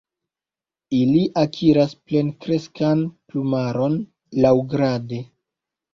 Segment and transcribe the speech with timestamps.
[0.99, 4.03] Ili akiras plenkreskan plumaron
[4.47, 5.25] laŭgrade.